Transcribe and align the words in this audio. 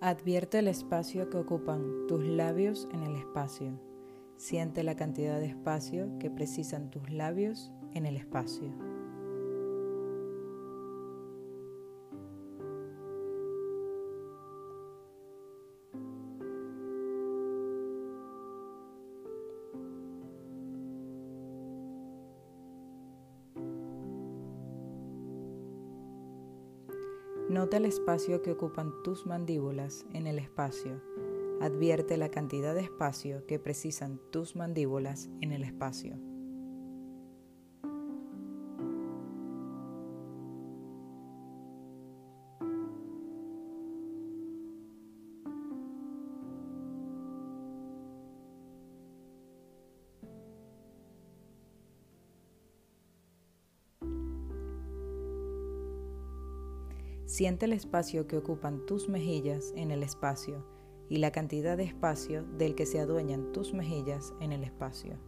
Advierte 0.00 0.60
el 0.60 0.68
espacio 0.68 1.28
que 1.28 1.38
ocupan 1.38 2.06
tus 2.06 2.24
labios 2.24 2.88
en 2.92 3.02
el 3.02 3.16
espacio. 3.16 3.80
Siente 4.36 4.84
la 4.84 4.94
cantidad 4.94 5.40
de 5.40 5.46
espacio 5.46 6.08
que 6.20 6.30
precisan 6.30 6.88
tus 6.88 7.10
labios 7.10 7.72
en 7.94 8.06
el 8.06 8.16
espacio. 8.16 8.87
Nota 27.48 27.78
el 27.78 27.86
espacio 27.86 28.42
que 28.42 28.52
ocupan 28.52 28.92
tus 29.02 29.24
mandíbulas 29.24 30.04
en 30.12 30.26
el 30.26 30.38
espacio. 30.38 31.00
Advierte 31.62 32.18
la 32.18 32.30
cantidad 32.30 32.74
de 32.74 32.82
espacio 32.82 33.46
que 33.46 33.58
precisan 33.58 34.20
tus 34.30 34.54
mandíbulas 34.54 35.30
en 35.40 35.52
el 35.52 35.64
espacio. 35.64 36.27
Siente 57.28 57.66
el 57.66 57.74
espacio 57.74 58.26
que 58.26 58.38
ocupan 58.38 58.86
tus 58.86 59.10
mejillas 59.10 59.74
en 59.76 59.90
el 59.90 60.02
espacio 60.02 60.64
y 61.10 61.18
la 61.18 61.30
cantidad 61.30 61.76
de 61.76 61.82
espacio 61.82 62.44
del 62.56 62.74
que 62.74 62.86
se 62.86 63.00
adueñan 63.00 63.52
tus 63.52 63.74
mejillas 63.74 64.32
en 64.40 64.50
el 64.50 64.64
espacio. 64.64 65.18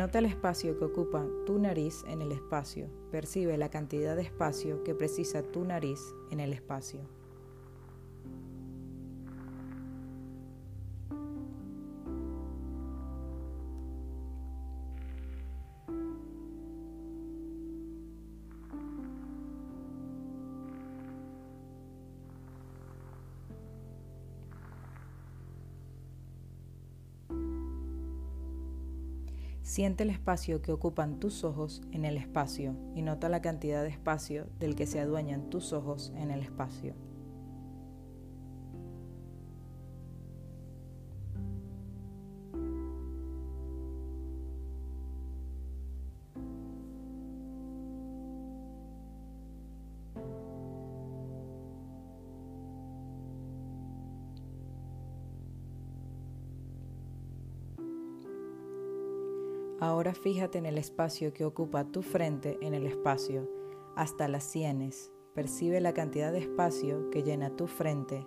Nota 0.00 0.18
el 0.18 0.24
espacio 0.24 0.78
que 0.78 0.86
ocupa 0.86 1.26
tu 1.44 1.58
nariz 1.58 2.04
en 2.06 2.22
el 2.22 2.32
espacio. 2.32 2.88
Percibe 3.10 3.58
la 3.58 3.68
cantidad 3.68 4.16
de 4.16 4.22
espacio 4.22 4.82
que 4.82 4.94
precisa 4.94 5.42
tu 5.42 5.62
nariz 5.62 6.00
en 6.30 6.40
el 6.40 6.54
espacio. 6.54 7.00
Siente 29.70 30.02
el 30.02 30.10
espacio 30.10 30.62
que 30.62 30.72
ocupan 30.72 31.20
tus 31.20 31.44
ojos 31.44 31.80
en 31.92 32.04
el 32.04 32.16
espacio 32.16 32.74
y 32.96 33.02
nota 33.02 33.28
la 33.28 33.40
cantidad 33.40 33.84
de 33.84 33.90
espacio 33.90 34.48
del 34.58 34.74
que 34.74 34.84
se 34.84 34.98
adueñan 34.98 35.48
tus 35.48 35.72
ojos 35.72 36.12
en 36.16 36.32
el 36.32 36.40
espacio. 36.40 36.96
Ahora 59.80 60.12
fíjate 60.12 60.58
en 60.58 60.66
el 60.66 60.76
espacio 60.76 61.32
que 61.32 61.46
ocupa 61.46 61.84
tu 61.84 62.02
frente 62.02 62.58
en 62.60 62.74
el 62.74 62.86
espacio, 62.86 63.48
hasta 63.96 64.28
las 64.28 64.44
sienes. 64.44 65.10
Percibe 65.34 65.80
la 65.80 65.94
cantidad 65.94 66.32
de 66.32 66.40
espacio 66.40 67.08
que 67.08 67.22
llena 67.22 67.56
tu 67.56 67.66
frente 67.66 68.26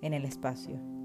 en 0.00 0.14
el 0.14 0.24
espacio. 0.24 0.97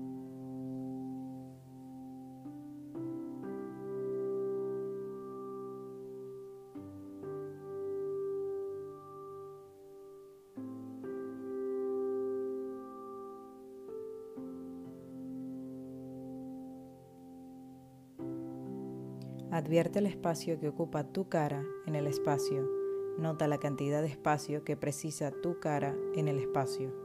Advierte 19.54 20.00
el 20.00 20.08
espacio 20.08 20.60
que 20.60 20.68
ocupa 20.68 21.04
tu 21.04 21.30
cara 21.30 21.64
en 21.86 21.94
el 21.94 22.08
espacio. 22.08 22.68
Nota 23.20 23.48
la 23.48 23.60
cantidad 23.60 24.02
de 24.02 24.08
espacio 24.08 24.64
que 24.64 24.76
precisa 24.76 25.30
tu 25.30 25.60
cara 25.60 25.96
en 26.16 26.28
el 26.28 26.40
espacio. 26.40 27.03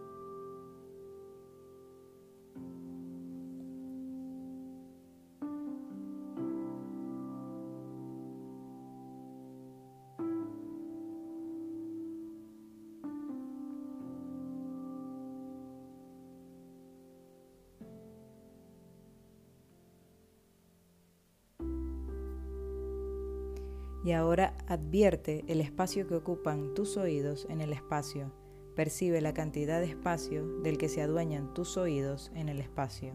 Y 24.08 24.12
ahora 24.12 24.54
advierte 24.66 25.44
el 25.48 25.60
espacio 25.60 26.06
que 26.06 26.14
ocupan 26.14 26.72
tus 26.72 26.96
oídos 26.96 27.46
en 27.50 27.60
el 27.60 27.74
espacio. 27.74 28.32
Percibe 28.74 29.20
la 29.20 29.34
cantidad 29.34 29.80
de 29.80 29.86
espacio 29.88 30.46
del 30.62 30.78
que 30.78 30.88
se 30.88 31.02
adueñan 31.02 31.52
tus 31.52 31.76
oídos 31.76 32.32
en 32.34 32.48
el 32.48 32.58
espacio. 32.58 33.12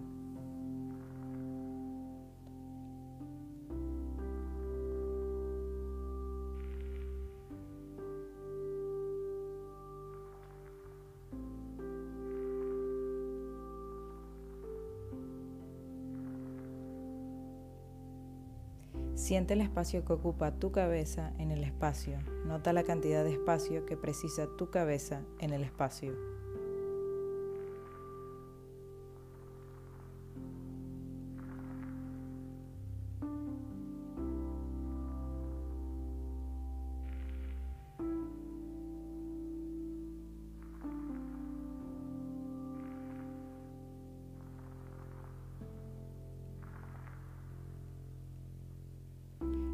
Siente 19.24 19.54
el 19.54 19.62
espacio 19.62 20.04
que 20.04 20.12
ocupa 20.12 20.60
tu 20.60 20.74
cabeza 20.74 21.32
en 21.38 21.52
el 21.52 21.64
espacio. 21.64 22.20
Nota 22.46 22.74
la 22.74 22.84
cantidad 22.84 23.24
de 23.24 23.32
espacio 23.32 23.86
que 23.86 23.96
precisa 23.96 24.50
tu 24.58 24.70
cabeza 24.70 25.22
en 25.40 25.54
el 25.54 25.64
espacio. 25.64 26.12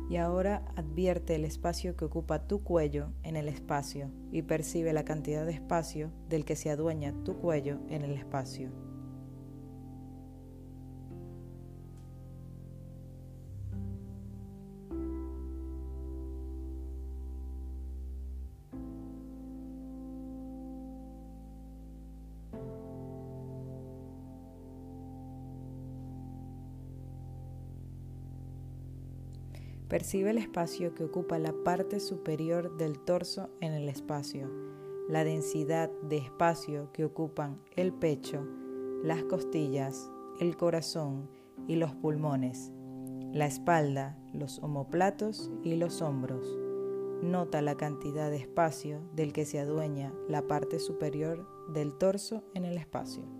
Y 0.09 0.17
ahora 0.17 0.65
advierte 0.75 1.35
el 1.35 1.45
espacio 1.45 1.95
que 1.95 2.05
ocupa 2.05 2.47
tu 2.47 2.63
cuello 2.63 3.13
en 3.21 3.35
el 3.35 3.47
espacio 3.47 4.11
y 4.31 4.41
percibe 4.41 4.91
la 4.91 5.05
cantidad 5.05 5.45
de 5.45 5.53
espacio 5.53 6.11
del 6.27 6.45
que 6.45 6.55
se 6.55 6.71
adueña 6.71 7.13
tu 7.23 7.37
cuello 7.37 7.77
en 7.89 8.01
el 8.01 8.13
espacio. 8.13 8.88
Percibe 29.89 30.29
el 30.29 30.37
espacio 30.37 30.93
que 30.93 31.03
ocupa 31.03 31.39
la 31.39 31.51
parte 31.51 31.99
superior 31.99 32.77
del 32.77 32.99
torso 32.99 33.49
en 33.59 33.73
el 33.73 33.89
espacio, 33.89 34.47
la 35.09 35.23
densidad 35.23 35.89
de 36.03 36.17
espacio 36.17 36.91
que 36.93 37.05
ocupan 37.05 37.59
el 37.75 37.91
pecho, 37.91 38.47
las 39.03 39.23
costillas, 39.23 40.11
el 40.39 40.55
corazón 40.57 41.27
y 41.67 41.75
los 41.75 41.95
pulmones, 41.95 42.71
la 43.33 43.47
espalda, 43.47 44.15
los 44.31 44.59
omoplatos 44.59 45.49
y 45.63 45.75
los 45.75 46.03
hombros. 46.03 46.45
Nota 47.23 47.63
la 47.63 47.75
cantidad 47.75 48.29
de 48.29 48.37
espacio 48.37 49.01
del 49.15 49.33
que 49.33 49.45
se 49.45 49.59
adueña 49.59 50.13
la 50.27 50.43
parte 50.43 50.77
superior 50.77 51.47
del 51.73 51.97
torso 51.97 52.43
en 52.53 52.65
el 52.65 52.77
espacio. 52.77 53.38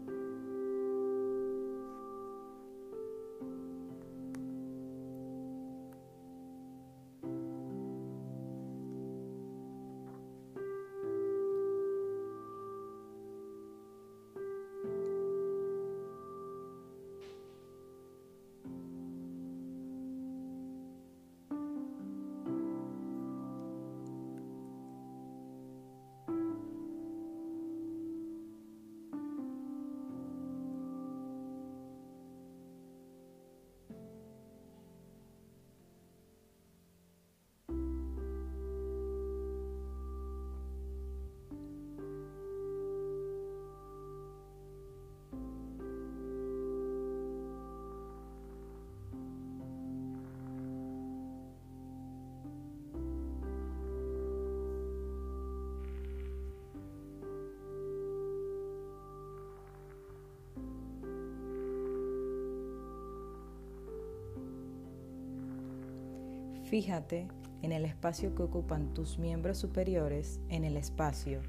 Fíjate 66.70 67.28
en 67.64 67.72
el 67.72 67.84
espacio 67.84 68.36
que 68.36 68.44
ocupan 68.44 68.94
tus 68.94 69.18
miembros 69.18 69.58
superiores 69.58 70.40
en 70.50 70.64
el 70.64 70.78
espacio 70.78 71.42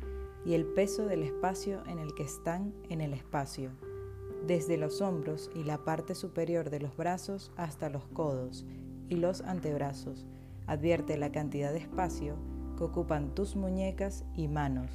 y 0.46 0.54
el 0.54 0.64
peso 0.64 1.04
del 1.04 1.22
espacio 1.22 1.86
en 1.86 1.98
el 1.98 2.14
que 2.14 2.22
están 2.22 2.72
en 2.88 3.02
el 3.02 3.12
espacio, 3.12 3.70
desde 4.46 4.78
los 4.78 5.02
hombros 5.02 5.50
y 5.54 5.64
la 5.64 5.84
parte 5.84 6.14
superior 6.14 6.70
de 6.70 6.80
los 6.80 6.96
brazos 6.96 7.52
hasta 7.58 7.90
los 7.90 8.08
codos 8.08 8.64
y 9.10 9.16
los 9.16 9.42
antebrazos. 9.42 10.26
Advierte 10.66 11.18
la 11.18 11.30
cantidad 11.30 11.74
de 11.74 11.80
espacio 11.80 12.36
que 12.78 12.84
ocupan 12.84 13.34
tus 13.34 13.56
muñecas 13.56 14.24
y 14.34 14.48
manos. 14.48 14.90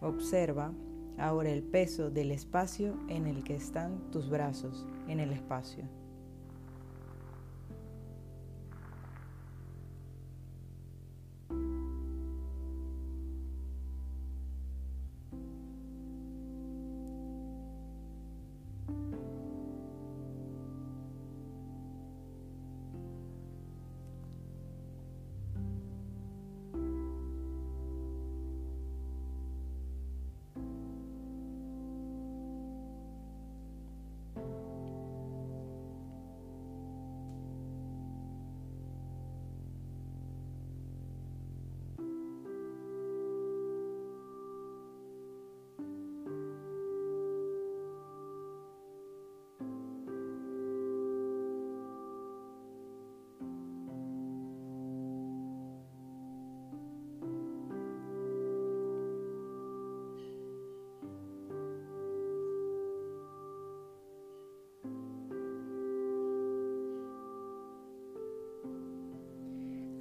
Observa 0.00 0.72
ahora 1.16 1.50
el 1.50 1.62
peso 1.62 2.10
del 2.10 2.32
espacio 2.32 2.98
en 3.08 3.28
el 3.28 3.44
que 3.44 3.54
están 3.54 4.10
tus 4.10 4.28
brazos 4.28 4.84
en 5.06 5.20
el 5.20 5.30
espacio. 5.30 5.84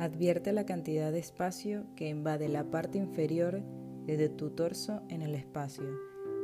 Advierte 0.04 0.52
la 0.52 0.66
cantidad 0.66 1.14
de 1.14 1.20
espacio 1.20 1.86
que 1.96 2.10
invade 2.10 2.50
la 2.50 2.70
parte 2.70 2.98
inferior 2.98 3.62
desde 4.06 4.28
tu 4.28 4.50
torso 4.50 5.02
en 5.08 5.22
el 5.22 5.34
espacio, 5.34 5.86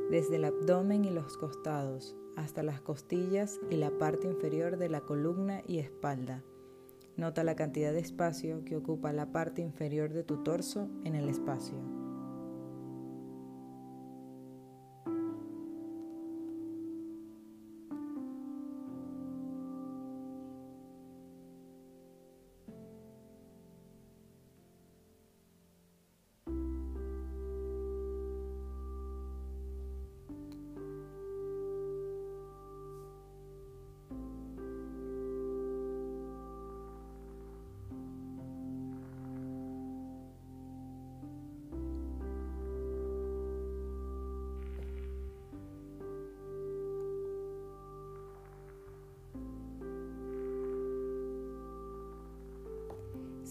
desde 0.09 0.37
el 0.37 0.45
abdomen 0.45 1.03
y 1.03 1.09
los 1.09 1.35
costados 1.35 2.15
hasta 2.37 2.63
las 2.63 2.79
costillas 2.79 3.59
y 3.69 3.75
la 3.75 3.91
parte 3.91 4.27
inferior 4.27 4.77
de 4.77 4.87
la 4.87 5.01
columna 5.01 5.61
y 5.67 5.79
espalda. 5.79 6.41
Nota 7.17 7.43
la 7.43 7.57
cantidad 7.57 7.91
de 7.91 7.99
espacio 7.99 8.63
que 8.63 8.77
ocupa 8.77 9.11
la 9.11 9.33
parte 9.33 9.61
inferior 9.61 10.13
de 10.13 10.23
tu 10.23 10.41
torso 10.41 10.87
en 11.03 11.15
el 11.15 11.27
espacio. 11.27 11.98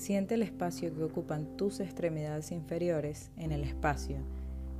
Siente 0.08 0.36
el 0.36 0.42
espacio 0.42 0.94
que 0.94 1.02
ocupan 1.02 1.58
tus 1.58 1.80
extremidades 1.80 2.50
inferiores 2.50 3.30
en 3.36 3.52
el 3.52 3.62
espacio, 3.62 4.16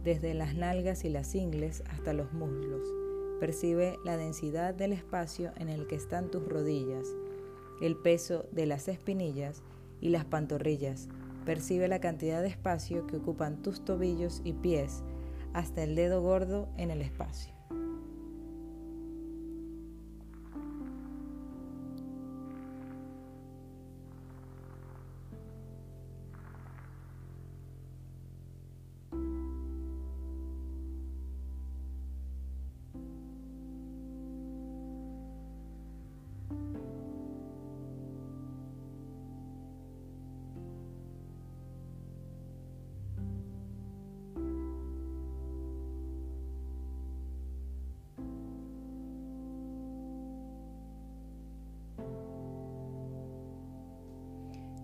desde 0.03 0.33
las 0.33 0.55
nalgas 0.55 1.05
y 1.05 1.11
las 1.11 1.35
ingles 1.35 1.83
hasta 1.91 2.15
los 2.15 2.33
muslos. 2.33 2.81
Percibe 3.39 3.99
la 4.07 4.17
densidad 4.17 4.73
del 4.73 4.95
espacio 4.95 5.53
en 5.59 5.69
el 5.69 5.87
que 5.87 5.97
están 5.97 6.31
tus 6.31 6.49
rodillas, 6.49 7.07
el 7.83 7.95
peso 7.99 8.47
de 8.53 8.65
las 8.65 8.89
espinillas 8.89 9.63
y 10.01 10.09
las 10.09 10.25
pantorrillas. 10.25 11.11
Percibe 11.45 11.89
la 11.89 12.01
cantidad 12.01 12.41
de 12.41 12.49
espacio 12.49 13.07
que 13.07 13.19
ocupan 13.19 13.61
tus 13.61 13.85
tobillos 13.85 14.41
y 14.45 14.55
pies 14.55 15.03
hasta 15.53 15.83
el 15.83 15.95
dedo 15.95 16.23
gordo 16.23 16.71
en 16.79 16.91
el 16.91 17.03
espacio. 17.03 17.58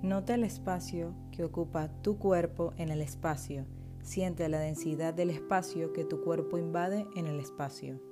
Nota 0.05 0.35
el 0.35 0.45
espacio 0.45 1.15
que 1.33 1.45
ocupa 1.45 1.89
tu 2.03 2.19
cuerpo 2.19 2.75
en 2.77 2.91
el 2.91 3.01
espacio. 3.01 3.65
Siente 4.03 4.47
la 4.51 4.59
densidad 4.59 5.15
del 5.15 5.31
espacio 5.31 5.95
que 5.95 6.05
tu 6.05 6.21
cuerpo 6.21 6.59
invade 6.59 7.07
en 7.17 7.27
el 7.27 7.41
espacio. 7.41 8.03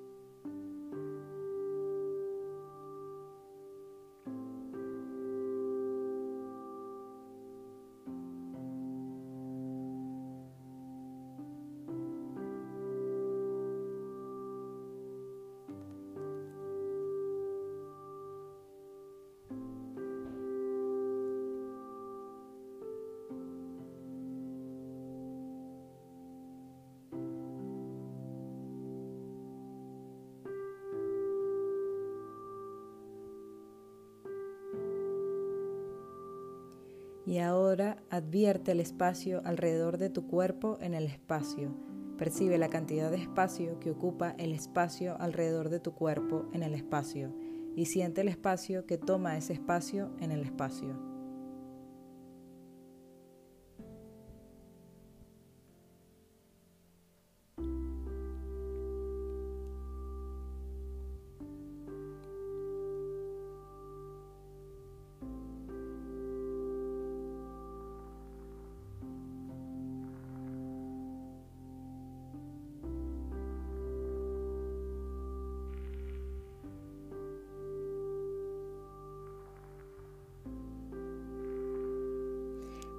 Y 37.33 37.39
ahora 37.39 37.97
advierte 38.11 38.73
el 38.73 38.81
espacio 38.81 39.41
alrededor 39.47 39.97
de 39.97 40.11
tu 40.11 40.27
cuerpo 40.27 40.77
en 40.83 40.93
el 40.93 41.07
espacio. 41.07 41.75
Percibe 42.19 42.59
la 42.59 42.69
cantidad 42.69 43.11
de 43.11 43.17
espacio 43.17 43.81
que 43.81 43.91
ocupa 43.91 44.35
el 44.37 44.53
espacio 44.53 45.17
alrededor 45.19 45.71
de 45.71 45.81
tu 45.81 45.95
cuerpo 45.95 46.51
en 46.53 46.62
el 46.62 46.75
espacio 46.75 47.35
y 47.75 47.87
siente 47.87 48.21
el 48.21 48.29
espacio 48.29 48.85
que 48.85 48.99
toma 48.99 49.39
ese 49.39 49.55
espacio 49.55 50.15
en 50.21 50.31
el 50.31 50.43
espacio. 50.43 51.12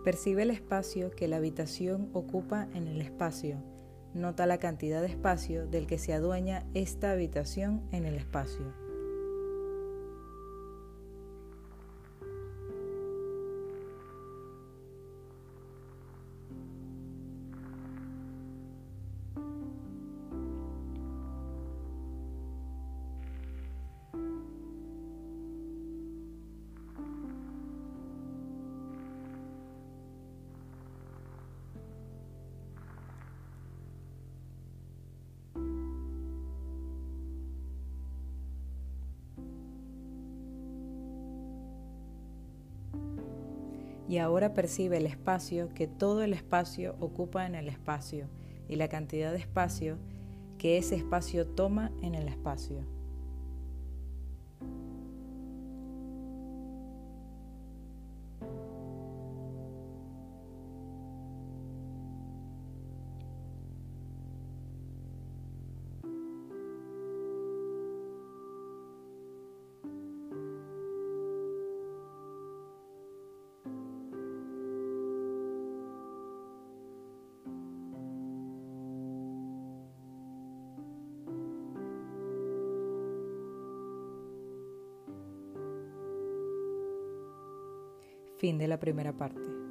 Percibe 0.03 0.43
el 0.43 0.51
espacio 0.51 1.11
que 1.11 1.29
la 1.29 1.37
habitación 1.37 2.09
ocupa 2.11 2.67
en 2.73 2.87
el 2.87 2.99
espacio. 2.99 3.63
Nota 4.13 4.45
la 4.45 4.57
cantidad 4.57 5.01
de 5.01 5.07
espacio 5.07 5.65
del 5.65 5.87
que 5.87 5.97
se 5.97 6.13
adueña 6.13 6.65
esta 6.73 7.11
habitación 7.11 7.87
en 7.93 8.05
el 8.05 8.15
espacio. 8.15 8.82
Y 44.13 44.19
ahora 44.19 44.53
percibe 44.53 44.97
el 44.97 45.07
espacio 45.07 45.73
que 45.73 45.87
todo 45.87 46.21
el 46.21 46.33
espacio 46.33 46.95
ocupa 46.99 47.47
en 47.47 47.55
el 47.55 47.67
espacio 47.67 48.29
y 48.69 48.75
la 48.75 48.87
cantidad 48.87 49.31
de 49.31 49.39
espacio 49.39 49.97
que 50.59 50.77
ese 50.77 50.93
espacio 50.93 51.47
toma 51.47 51.91
en 52.03 52.13
el 52.13 52.27
espacio. 52.27 52.85
Fin 88.43 88.57
de 88.57 88.67
la 88.67 88.77
primera 88.77 89.13
parte. 89.13 89.62